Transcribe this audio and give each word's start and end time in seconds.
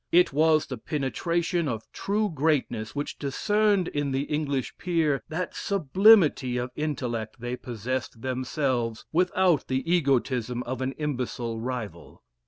It 0.11 0.33
was 0.33 0.65
the 0.65 0.79
penetration 0.79 1.67
of 1.67 1.83
true 1.91 2.27
greatness 2.33 2.95
which 2.95 3.19
discerned 3.19 3.87
in 3.89 4.09
the 4.11 4.23
English 4.23 4.75
peer 4.79 5.21
that 5.29 5.55
sublimity 5.55 6.57
of 6.57 6.71
intellect 6.75 7.35
they 7.39 7.55
possessed 7.55 8.23
themselves, 8.23 9.05
without 9.13 9.67
the 9.67 9.87
egotism 9.87 10.63
of 10.63 10.81
an 10.81 10.93
imbecile 10.93 11.59
rival. 11.59 12.23